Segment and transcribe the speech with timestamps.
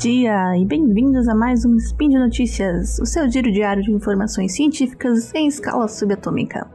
[0.00, 4.54] dia e bem-vindos a mais um Spin de Notícias, o seu giro diário de informações
[4.54, 6.66] científicas em escala subatômica.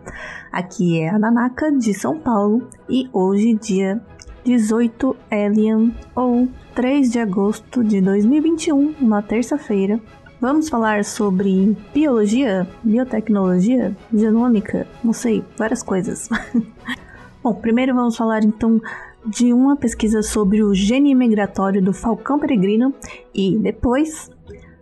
[0.51, 3.99] Aqui é a Nanaka de São Paulo e hoje, dia
[4.43, 9.99] 18 Alien ou 3 de agosto de 2021, uma terça-feira,
[10.39, 16.29] vamos falar sobre biologia, biotecnologia, genômica, não sei, várias coisas.
[17.41, 18.79] Bom, primeiro vamos falar então
[19.27, 22.93] de uma pesquisa sobre o gene migratório do falcão peregrino
[23.33, 24.29] e depois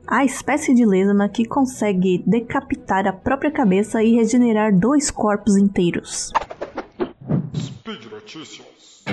[0.05, 6.31] a espécie de lesma que consegue decapitar a própria cabeça e regenerar dois corpos inteiros.
[7.55, 9.03] Speed Notícias.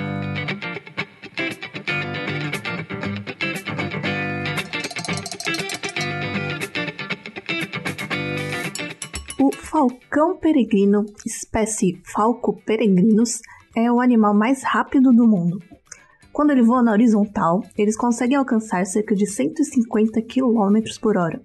[9.39, 13.41] O falcão peregrino, espécie Falco peregrinus,
[13.75, 15.63] é o animal mais rápido do mundo.
[16.33, 21.41] Quando ele voa na horizontal, eles conseguem alcançar cerca de 150 km por hora.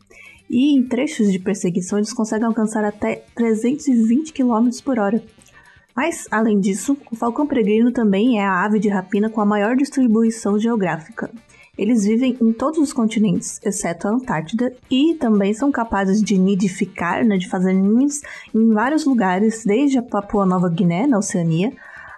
[0.49, 5.23] E em trechos de perseguição, eles conseguem alcançar até 320 km por hora.
[5.95, 9.75] Mas, além disso, o falcão peregrino também é a ave de rapina com a maior
[9.75, 11.31] distribuição geográfica.
[11.77, 17.25] Eles vivem em todos os continentes, exceto a Antártida, e também são capazes de nidificar,
[17.25, 18.21] né, de fazer ninhos,
[18.53, 21.73] em vários lugares, desde a Papua Nova Guiné, na Oceania,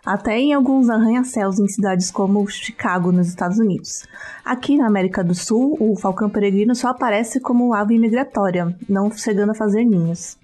[0.08, 4.08] até em alguns arranha-céus em cidades como Chicago, nos Estados Unidos.
[4.46, 9.50] Aqui na América do Sul, o falcão peregrino só aparece como ave migratória, não chegando
[9.50, 10.38] a fazer ninhos.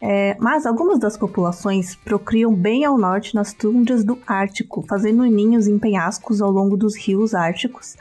[0.00, 5.68] É, mas algumas das populações procriam bem ao norte nas tundras do Ártico, fazendo ninhos
[5.68, 7.98] em penhascos ao longo dos rios árticos.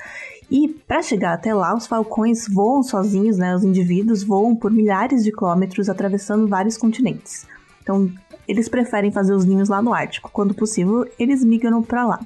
[0.49, 3.53] E para chegar até lá, os falcões voam sozinhos, né?
[3.53, 7.45] Os indivíduos voam por milhares de quilômetros atravessando vários continentes.
[7.83, 8.09] Então,
[8.49, 10.31] eles preferem fazer os ninhos lá no Ártico.
[10.33, 12.19] Quando possível, eles migram para lá.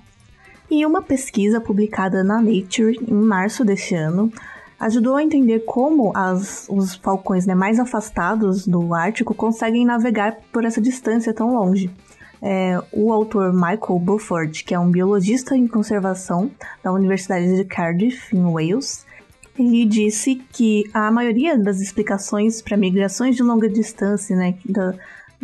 [0.72, 4.31] E uma pesquisa publicada na Nature em março deste ano
[4.79, 10.63] ajudou a entender como as, os falcões né, mais afastados do Ártico conseguem navegar por
[10.63, 11.91] essa distância tão longe.
[12.41, 16.50] É, o autor Michael Beaufort, que é um biologista em conservação
[16.81, 19.05] da Universidade de Cardiff, em Wales,
[19.59, 24.95] ele disse que a maioria das explicações para migrações de longa distância, né, da,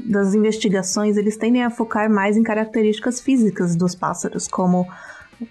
[0.06, 4.88] das investigações, eles tendem a focar mais em características físicas dos pássaros, como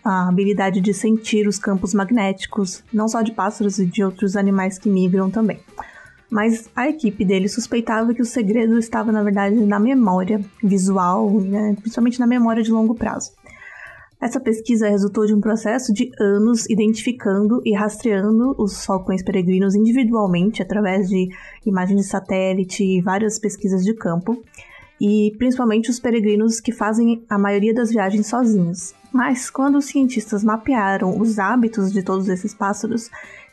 [0.05, 4.79] a habilidade de sentir os campos magnéticos, não só de pássaros e de outros animais
[4.79, 5.61] que migram também.
[6.31, 11.75] Mas a equipe dele suspeitava que o segredo estava, na verdade, na memória visual, né?
[11.81, 13.33] principalmente na memória de longo prazo.
[14.21, 20.61] Essa pesquisa resultou de um processo de anos identificando e rastreando os falcões peregrinos individualmente
[20.61, 21.29] através de
[21.65, 24.43] imagens de satélite e várias pesquisas de campo,
[25.01, 28.93] e principalmente os peregrinos que fazem a maioria das viagens sozinhos.
[29.13, 33.09] Mas quando os cientistas mapearam os hábitos de todos esses pássaros,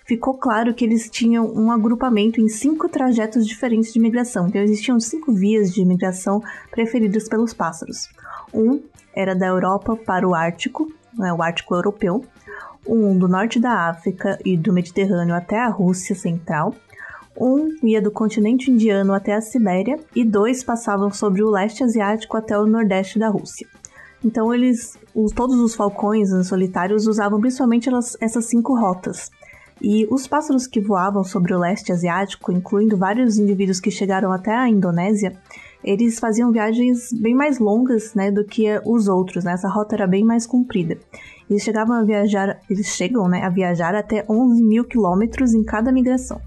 [0.05, 4.47] ficou claro que eles tinham um agrupamento em cinco trajetos diferentes de migração.
[4.47, 8.07] Então existiam cinco vias de migração preferidas pelos pássaros.
[8.53, 8.81] Um
[9.13, 12.23] era da Europa para o Ártico, né, o Ártico Europeu,
[12.87, 16.75] um do norte da África e do Mediterrâneo até a Rússia Central,
[17.37, 22.37] um ia do continente indiano até a Sibéria e dois passavam sobre o leste asiático
[22.37, 23.67] até o nordeste da Rússia.
[24.23, 29.29] Então eles, os, todos os falcões solitários usavam principalmente elas, essas cinco rotas.
[29.81, 34.55] E os pássaros que voavam sobre o leste asiático, incluindo vários indivíduos que chegaram até
[34.55, 35.33] a Indonésia,
[35.83, 39.53] eles faziam viagens bem mais longas, né, do que os outros, né?
[39.53, 40.97] Essa rota era bem mais comprida.
[41.49, 45.91] Eles chegavam a viajar, eles chegam, né, a viajar até 11 mil quilômetros em cada
[45.91, 46.41] migração.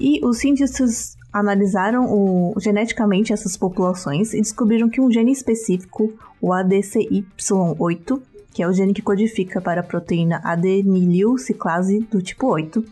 [0.00, 6.48] E os cientistas analisaram o, geneticamente essas populações e descobriram que um gene específico, o
[6.48, 8.22] ADCY8,
[8.56, 12.82] que é o gene que codifica para a proteína adenililciclase do tipo 8,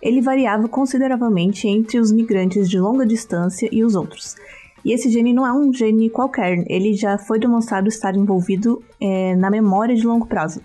[0.00, 4.36] ele variava consideravelmente entre os migrantes de longa distância e os outros.
[4.84, 9.34] E esse gene não é um gene qualquer, ele já foi demonstrado estar envolvido é,
[9.34, 10.60] na memória de longo prazo.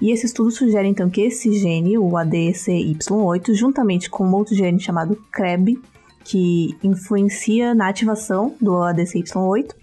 [0.00, 4.80] E esse estudo sugere então que esse gene, o ADCY8, juntamente com um outro gene
[4.80, 5.78] chamado CREB,
[6.24, 9.74] que influencia na ativação do ADCY8,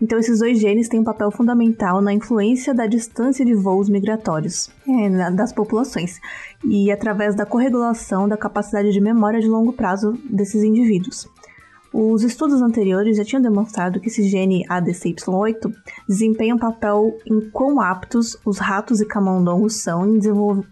[0.00, 4.68] então, esses dois genes têm um papel fundamental na influência da distância de voos migratórios
[4.86, 6.20] é, das populações
[6.62, 11.26] e através da corregulação da capacidade de memória de longo prazo desses indivíduos.
[11.98, 15.72] Os estudos anteriores já tinham demonstrado que esse gene ADCY8
[16.06, 20.20] desempenha um papel em quão aptos os ratos e camundongos são em,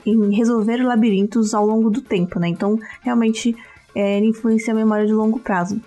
[0.05, 2.49] em resolver labirintos ao longo do tempo, né?
[2.49, 3.56] Então, realmente,
[3.94, 5.81] é, influencia a memória de longo prazo.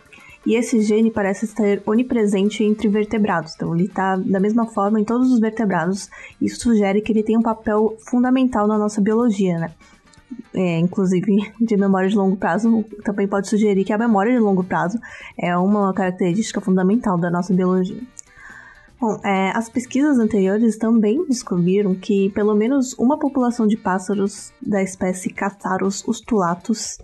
[0.47, 5.03] E esse gene parece estar onipresente entre vertebrados, então ele está da mesma forma em
[5.03, 6.09] todos os vertebrados.
[6.41, 9.73] Isso sugere que ele tem um papel fundamental na nossa biologia, né?
[10.53, 14.63] é, inclusive de memória de longo prazo, também pode sugerir que a memória de longo
[14.63, 14.97] prazo
[15.37, 18.01] é uma característica fundamental da nossa biologia.
[18.99, 24.81] Bom, é, as pesquisas anteriores também descobriram que pelo menos uma população de pássaros da
[24.81, 26.97] espécie Catharus ustulatus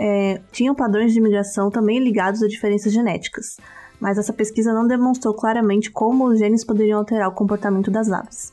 [0.00, 3.58] é, tinham padrões de migração também ligados a diferenças genéticas,
[4.00, 8.50] mas essa pesquisa não demonstrou claramente como os genes poderiam alterar o comportamento das aves.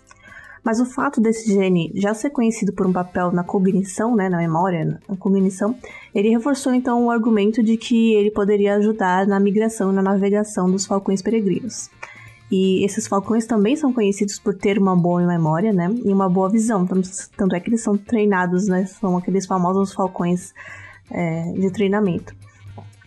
[0.62, 4.40] Mas o fato desse gene já ser conhecido por um papel na cognição, né, na
[4.40, 5.74] memória, na cognição,
[6.14, 10.70] ele reforçou então o argumento de que ele poderia ajudar na migração e na navegação
[10.70, 11.90] dos falcões peregrinos.
[12.52, 15.90] E esses falcões também são conhecidos por ter uma boa memória, né?
[16.04, 16.86] E uma boa visão.
[17.36, 18.86] Tanto é que eles são treinados, né?
[18.86, 20.54] São aqueles famosos falcões
[21.12, 22.36] é, de treinamento.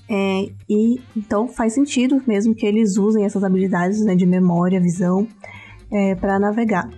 [0.08, 5.26] É, e então faz sentido mesmo que eles usem essas habilidades né, de memória, visão,
[5.90, 6.90] é, para navegar.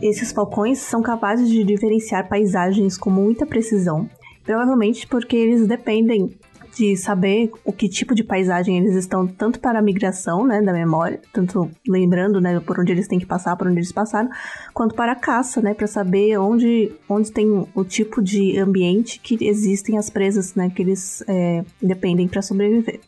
[0.00, 4.08] Esses falcões são capazes de diferenciar paisagens com muita precisão,
[4.44, 6.36] provavelmente porque eles dependem
[6.74, 10.72] de saber o que tipo de paisagem eles estão, tanto para a migração, né, da
[10.72, 14.28] memória, tanto lembrando, né, por onde eles têm que passar, por onde eles passaram,
[14.72, 19.38] quanto para a caça, né, para saber onde, onde tem o tipo de ambiente que
[19.40, 23.00] existem as presas, né, que eles é, dependem para sobreviver.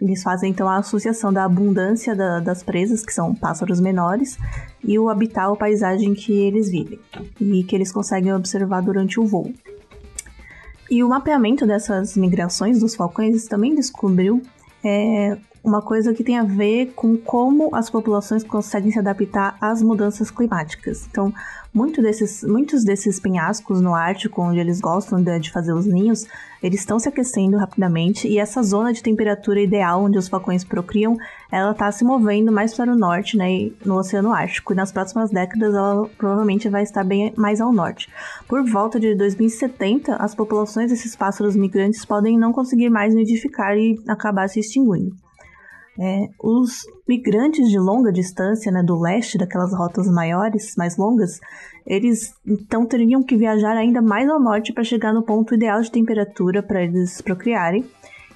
[0.00, 4.36] Eles fazem então a associação da abundância da, das presas, que são pássaros menores,
[4.84, 6.98] e o habitat, a paisagem que eles vivem
[7.40, 9.52] e que eles conseguem observar durante o voo.
[10.90, 14.42] E o mapeamento dessas migrações dos falcões também descobriu
[14.84, 15.36] é,
[15.66, 20.30] uma coisa que tem a ver com como as populações conseguem se adaptar às mudanças
[20.30, 21.08] climáticas.
[21.10, 21.34] Então,
[21.74, 26.24] muito desses, muitos desses penhascos no Ártico, onde eles gostam de, de fazer os ninhos,
[26.62, 31.18] eles estão se aquecendo rapidamente e essa zona de temperatura ideal onde os falcões procriam,
[31.50, 34.72] ela está se movendo mais para o norte, né, no Oceano Ártico.
[34.72, 38.08] E nas próximas décadas ela provavelmente vai estar bem mais ao norte.
[38.46, 44.00] Por volta de 2070, as populações desses pássaros migrantes podem não conseguir mais nidificar e
[44.06, 45.25] acabar se extinguindo.
[45.98, 51.40] É, os migrantes de longa distância, né, do leste, daquelas rotas maiores, mais longas,
[51.86, 55.90] eles então teriam que viajar ainda mais ao norte para chegar no ponto ideal de
[55.90, 57.84] temperatura para eles procriarem.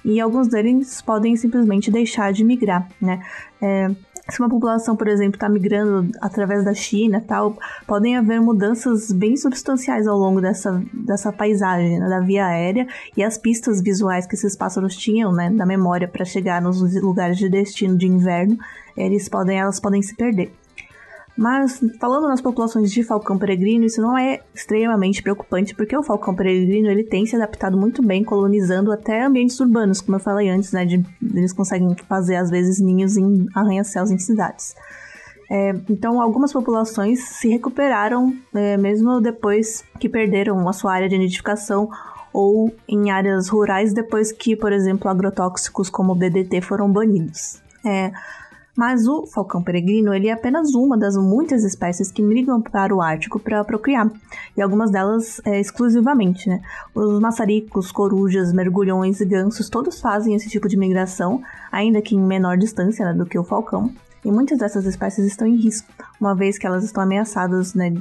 [0.03, 3.21] E alguns deles podem simplesmente deixar de migrar, né?
[3.61, 3.91] É,
[4.31, 9.35] se uma população, por exemplo, está migrando através da China tal, podem haver mudanças bem
[9.35, 14.35] substanciais ao longo dessa, dessa paisagem, né, da via aérea e as pistas visuais que
[14.35, 18.57] esses pássaros tinham, né, da memória para chegar nos lugares de destino de inverno,
[18.95, 20.51] eles podem, elas podem se perder.
[21.41, 26.35] Mas, falando nas populações de falcão peregrino, isso não é extremamente preocupante, porque o falcão
[26.35, 30.71] peregrino ele tem se adaptado muito bem, colonizando até ambientes urbanos, como eu falei antes,
[30.71, 30.85] né?
[30.85, 31.03] De,
[31.33, 34.75] eles conseguem fazer, às vezes, ninhos em arranha-céus em cidades.
[35.49, 41.17] É, então, algumas populações se recuperaram, é, mesmo depois que perderam a sua área de
[41.17, 41.89] nidificação
[42.31, 47.59] ou em áreas rurais, depois que, por exemplo, agrotóxicos como o DDT foram banidos.
[47.83, 48.11] É,
[48.75, 53.01] mas o falcão peregrino ele é apenas uma das muitas espécies que migram para o
[53.01, 54.09] Ártico para procriar,
[54.55, 56.49] e algumas delas é, exclusivamente.
[56.49, 56.61] Né?
[56.95, 61.41] Os maçaricos, corujas, mergulhões e gansos todos fazem esse tipo de migração,
[61.71, 63.91] ainda que em menor distância né, do que o falcão.
[64.23, 65.87] E muitas dessas espécies estão em risco,
[66.19, 67.91] uma vez que elas estão ameaçadas, né,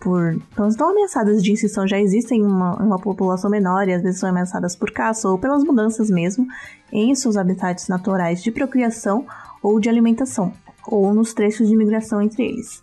[0.00, 0.34] por...
[0.52, 4.28] Então, estão ameaçadas de extinção, já existem uma, uma população menor e às vezes são
[4.28, 6.44] ameaçadas por caça ou pelas mudanças mesmo
[6.92, 9.24] em seus habitats naturais de procriação
[9.62, 10.52] ou de alimentação,
[10.86, 12.82] ou nos trechos de migração entre eles.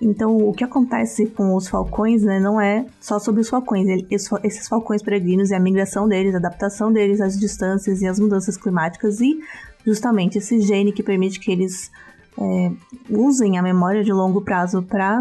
[0.00, 3.86] Então, o que acontece com os falcões né, não é só sobre os falcões.
[4.10, 8.56] Esses falcões peregrinos e a migração deles, a adaptação deles às distâncias e às mudanças
[8.56, 9.38] climáticas e
[9.84, 11.90] justamente esse gene que permite que eles
[12.38, 12.72] é,
[13.10, 15.20] usem a memória de longo prazo para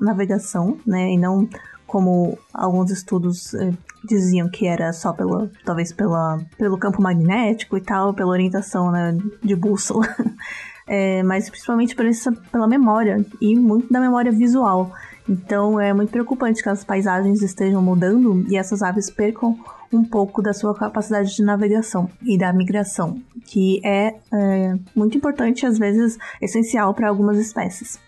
[0.00, 1.46] navegação, né, e não
[1.86, 3.72] como alguns estudos é,
[4.06, 9.16] diziam que era só pelo, talvez pela, pelo campo magnético e tal, pela orientação né,
[9.42, 10.06] de bússola,
[10.86, 14.92] é, mas principalmente por essa, pela memória e muito da memória visual.
[15.28, 19.58] Então é muito preocupante que as paisagens estejam mudando e essas aves percam
[19.92, 25.64] um pouco da sua capacidade de navegação e da migração, que é, é muito importante,
[25.64, 27.98] às vezes essencial para algumas espécies.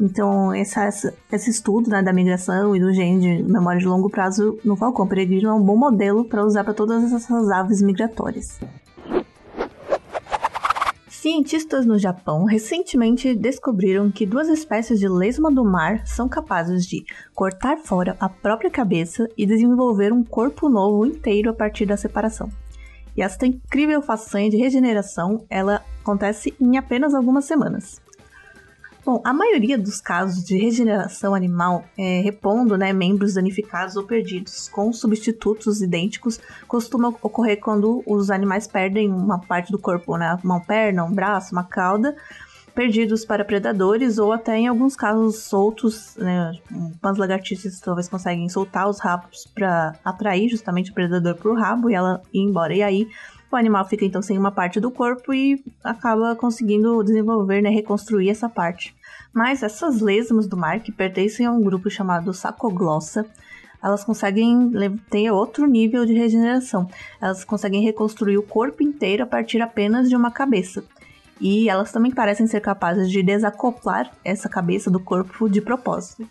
[0.00, 0.88] Então, essa,
[1.30, 5.06] esse estudo né, da migração e do gene de memória de longo prazo no falcão
[5.06, 8.58] peregrino é um bom modelo para usar para todas essas aves migratórias.
[11.08, 17.02] Cientistas no Japão recentemente descobriram que duas espécies de lesma do mar são capazes de
[17.34, 22.50] cortar fora a própria cabeça e desenvolver um corpo novo inteiro a partir da separação.
[23.16, 28.03] E esta incrível façanha de regeneração, ela acontece em apenas algumas semanas.
[29.04, 34.66] Bom, a maioria dos casos de regeneração animal, é, repondo né, membros danificados ou perdidos
[34.66, 40.58] com substitutos idênticos, costuma ocorrer quando os animais perdem uma parte do corpo, né, uma
[40.58, 42.16] perna, um braço, uma cauda,
[42.74, 46.52] perdidos para predadores ou até em alguns casos soltos, né,
[47.02, 51.90] umas lagartixas talvez conseguem soltar os rabos para atrair justamente o predador para o rabo
[51.90, 52.74] e ela ir embora.
[52.74, 53.08] E aí
[53.54, 58.30] o animal fica então sem uma parte do corpo e acaba conseguindo desenvolver, né, reconstruir
[58.30, 58.94] essa parte.
[59.32, 63.26] Mas essas lesmas do mar que pertencem a um grupo chamado Sacoglossa,
[63.82, 64.70] elas conseguem
[65.10, 66.88] ter outro nível de regeneração.
[67.20, 70.84] Elas conseguem reconstruir o corpo inteiro a partir apenas de uma cabeça.
[71.40, 76.26] E elas também parecem ser capazes de desacoplar essa cabeça do corpo de propósito.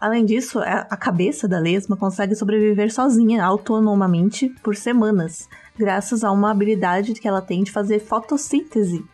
[0.00, 5.48] Além disso, a cabeça da lesma consegue sobreviver sozinha, autonomamente, por semanas,
[5.82, 9.04] graças a uma habilidade que ela tem de fazer fotossíntese.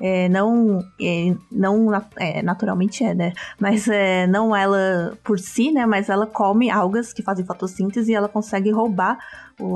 [0.00, 3.32] É, não, é, não é, naturalmente é, né?
[3.58, 5.84] Mas é, não ela por si, né?
[5.84, 9.18] Mas ela come algas que fazem fotossíntese e ela consegue roubar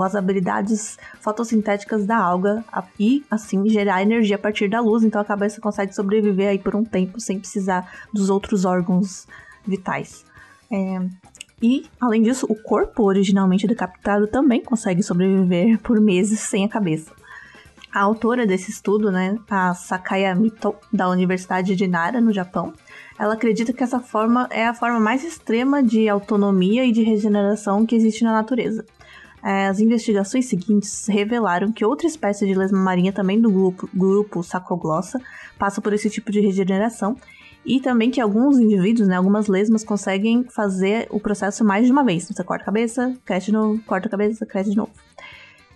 [0.05, 2.65] as habilidades fotossintéticas da alga
[2.99, 5.03] e assim gerar energia a partir da luz.
[5.03, 9.27] Então a cabeça consegue sobreviver aí por um tempo sem precisar dos outros órgãos
[9.67, 10.25] vitais.
[10.73, 10.99] É,
[11.63, 17.13] e, além disso, o corpo originalmente decapitado também consegue sobreviver por meses sem a cabeça.
[17.93, 22.75] A autora desse estudo, né, a Sakaya Mito, da Universidade de Nara, no Japão,
[23.19, 27.87] ela acredita que essa forma é a forma mais extrema de autonomia e de regeneração
[27.87, 28.85] que existe na natureza.
[29.43, 34.43] É, as investigações seguintes revelaram que outra espécie de lesma marinha, também do grupo, grupo
[34.43, 35.19] Sacoglossa,
[35.59, 37.17] passa por esse tipo de regeneração
[37.67, 42.05] e também que alguns indivíduos, né, algumas lesmas, conseguem fazer o processo mais de uma
[42.05, 42.29] vez.
[42.29, 44.93] Você corta a cabeça, cresce de novo, corta a cabeça, cresce de novo.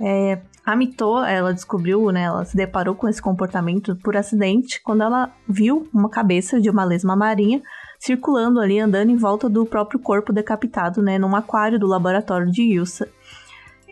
[0.00, 5.02] É, a Mito, ela descobriu, né, ela se deparou com esse comportamento por acidente quando
[5.02, 7.60] ela viu uma cabeça de uma lesma marinha
[7.98, 12.62] circulando ali, andando em volta do próprio corpo decapitado, né, num aquário do laboratório de
[12.62, 13.08] Ilsa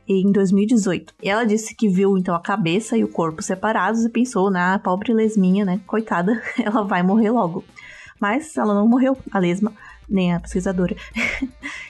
[0.08, 1.12] em 2018.
[1.22, 4.74] E ela disse que viu então a cabeça e o corpo separados e pensou na
[4.74, 7.62] ah, pobre lesminha, né, coitada, ela vai morrer logo.
[8.20, 9.72] Mas ela não morreu, a lesma,
[10.08, 10.96] nem a pesquisadora.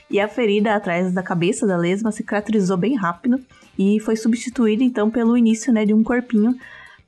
[0.09, 3.39] e a ferida atrás da cabeça da lesma cicatrizou bem rápido
[3.77, 6.55] e foi substituída então pelo início né, de um corpinho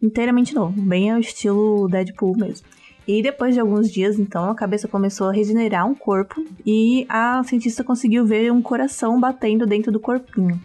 [0.02, 2.66] inteiramente novo, bem ao estilo Deadpool mesmo.
[3.08, 7.44] E depois de alguns dias, então, a cabeça começou a regenerar um corpo e a
[7.44, 10.60] cientista conseguiu ver um coração batendo dentro do corpinho.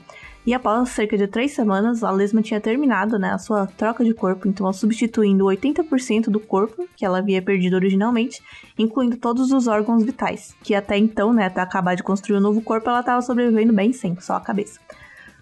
[0.46, 4.14] E após cerca de três semanas, a lesma tinha terminado né, a sua troca de
[4.14, 8.40] corpo, então substituindo 80% do corpo que ela havia perdido originalmente,
[8.78, 12.62] incluindo todos os órgãos vitais, que até então, né, até acabar de construir um novo
[12.62, 14.78] corpo, ela estava sobrevivendo bem sem, só a cabeça.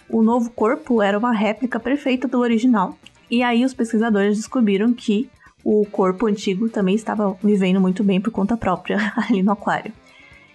[0.08, 2.96] O novo corpo era uma réplica perfeita do original,
[3.30, 5.28] e aí os pesquisadores descobriram que
[5.62, 9.92] o corpo antigo também estava vivendo muito bem por conta própria ali no aquário.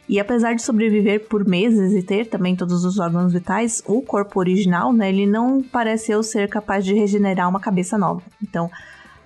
[0.10, 4.40] E apesar de sobreviver por meses e ter também todos os órgãos vitais, o corpo
[4.40, 8.24] original, né, ele não pareceu ser capaz de regenerar uma cabeça nova.
[8.42, 8.72] Então,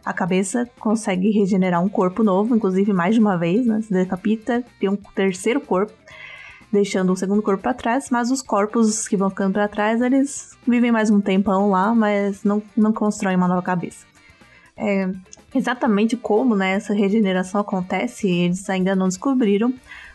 [0.04, 3.82] a cabeça consegue regenerar um corpo novo, inclusive mais de uma vez, né?
[3.82, 5.94] Se decapita, tem um terceiro corpo,
[6.70, 10.52] deixando o segundo corpo para trás, mas os corpos que vão ficando para trás, eles
[10.68, 14.06] vivem mais um tempão lá, mas não, não constroem uma nova cabeça.
[14.76, 15.10] É,
[15.56, 19.74] exatamente como né, essa regeneração acontece, eles ainda não descobriram,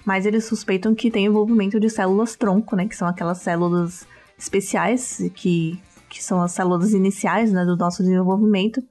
[0.09, 4.07] mas eles suspeitam que tem envolvimento de células tronco, né, que são aquelas células
[4.39, 8.83] especiais que, que são as células iniciais né, do nosso desenvolvimento,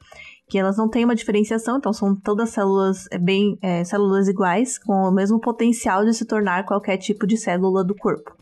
[0.47, 4.77] que elas não têm uma diferenciação, então são todas células é, bem é, células iguais
[4.77, 8.36] com o mesmo potencial de se tornar qualquer tipo de célula do corpo.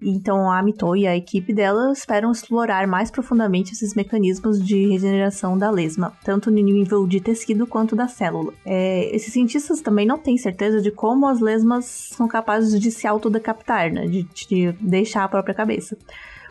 [0.00, 5.58] Então a Mito e a equipe dela esperam explorar mais profundamente esses mecanismos de regeneração
[5.58, 8.52] da lesma, tanto no nível de tecido quanto da célula.
[8.64, 13.06] É, esses cientistas também não têm certeza de como as lesmas são capazes de se
[13.08, 15.96] autodecapitar, né, de, de deixar a própria cabeça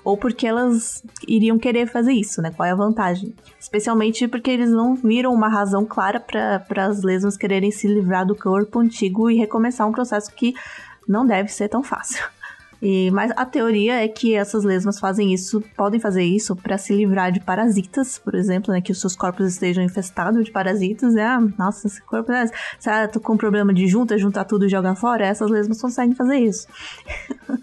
[0.07, 2.49] ou porque elas iriam querer fazer isso, né?
[2.55, 3.35] Qual é a vantagem?
[3.59, 8.33] Especialmente porque eles não viram uma razão clara para as lesmas quererem se livrar do
[8.33, 10.53] corpo antigo e recomeçar um processo que
[11.05, 12.23] não deve ser tão fácil.
[12.81, 16.93] E, mas a teoria é que essas lesmas fazem isso, podem fazer isso para se
[16.93, 21.15] livrar de parasitas, por exemplo, né, que os seus corpos estejam infestados de parasitas.
[21.15, 24.65] É, ah, nossa, esse corpo é, sabe, tô com um problema de junta, juntar tudo
[24.65, 25.25] e jogar fora.
[25.25, 26.67] Essas lesmas conseguem fazer isso.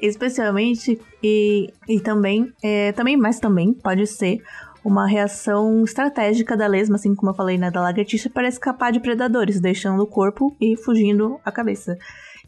[0.00, 4.42] Especialmente e, e também, é, também, mas também pode ser
[4.84, 9.00] uma reação estratégica da lesma, assim como eu falei, né, da lagartixa, para escapar de
[9.00, 11.96] predadores, deixando o corpo e fugindo a cabeça.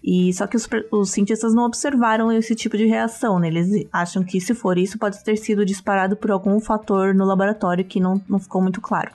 [0.07, 3.49] E só que os, os cientistas não observaram esse tipo de reação, né?
[3.49, 7.85] Eles acham que se for isso, pode ter sido disparado por algum fator no laboratório
[7.85, 9.11] que não, não ficou muito claro.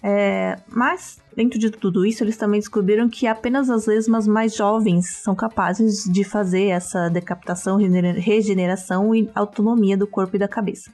[0.00, 5.08] É, mas, dentro de tudo isso, eles também descobriram que apenas as lesmas mais jovens
[5.08, 10.92] são capazes de fazer essa decapitação, regeneração e autonomia do corpo e da cabeça.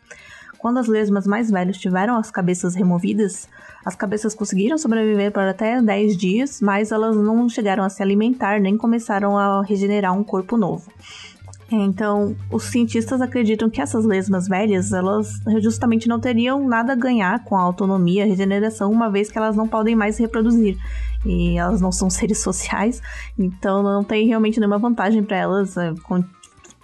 [0.62, 3.48] Quando as lesmas mais velhas tiveram as cabeças removidas,
[3.84, 8.60] as cabeças conseguiram sobreviver por até 10 dias, mas elas não chegaram a se alimentar
[8.60, 10.88] nem começaram a regenerar um corpo novo.
[11.68, 17.42] Então, os cientistas acreditam que essas lesmas velhas, elas justamente não teriam nada a ganhar
[17.42, 20.78] com a autonomia, a regeneração, uma vez que elas não podem mais reproduzir.
[21.26, 23.02] E elas não são seres sociais,
[23.36, 25.92] então não tem realmente nenhuma vantagem para elas é,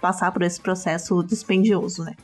[0.01, 2.17] passar por esse processo dispendioso, né?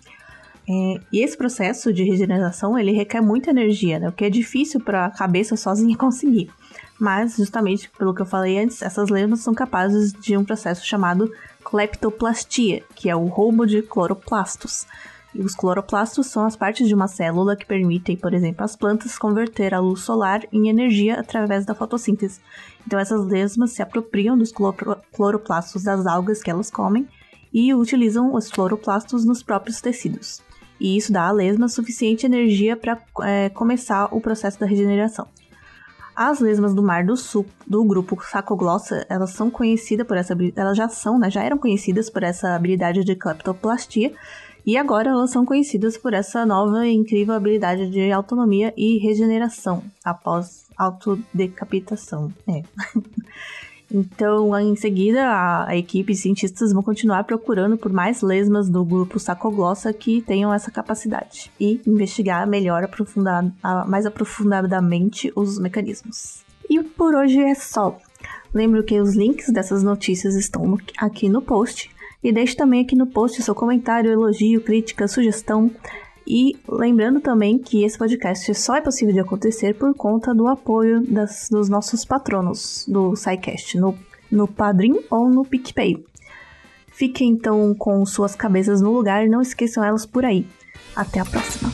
[0.67, 4.09] É, e esse processo de regeneração, ele requer muita energia, né?
[4.09, 6.49] O que é difícil para a cabeça sozinha conseguir.
[6.99, 11.31] Mas, justamente pelo que eu falei antes, essas lesmas são capazes de um processo chamado
[11.63, 14.87] cleptoplastia, que é o roubo de cloroplastos.
[15.33, 19.17] E os cloroplastos são as partes de uma célula que permitem, por exemplo, às plantas
[19.17, 22.39] converter a luz solar em energia através da fotossíntese.
[22.87, 24.53] Então essas lesmas se apropriam dos
[25.11, 27.05] cloroplastos das algas que elas comem
[27.53, 30.41] e utilizam os cloroplastos nos próprios tecidos.
[30.79, 35.27] E isso dá à lesma suficiente energia para é, começar o processo da regeneração.
[36.15, 40.77] As lesmas do Mar do Sul, do grupo Sacoglossa, elas são conhecidas por essa elas
[40.77, 44.13] já são, né, já eram conhecidas por essa habilidade de cleptoplastia,
[44.65, 49.83] e agora elas são conhecidas por essa nova e incrível habilidade de autonomia e regeneração
[50.03, 52.33] após autodecapitação.
[52.47, 52.63] É.
[53.91, 58.83] Então, em seguida, a, a, equipe e cientistas vão continuar procurando por mais lesmas do
[58.83, 63.45] grupo Sacoglossa que tenham essa capacidade e investigar melhor, aprofundar,
[63.87, 66.43] mais aprofundadamente os mecanismos.
[66.69, 67.97] E por hoje é só.
[68.53, 71.91] Lembro que os links dessas notícias estão aqui no post.
[72.23, 75.69] E deixe também aqui no post seu comentário, elogio, crítica, sugestão.
[76.27, 81.01] E lembrando também que esse podcast só é possível de acontecer por conta do apoio
[81.01, 83.95] das, dos nossos patronos do SciCast, no,
[84.31, 86.03] no Padrim ou no PicPay.
[86.87, 90.47] Fiquem então com suas cabeças no lugar e não esqueçam elas por aí.
[90.95, 91.69] Até a próxima!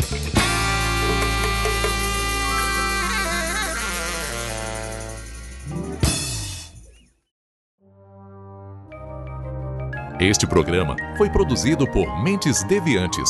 [10.19, 13.29] Este programa foi produzido por Mentes Deviantes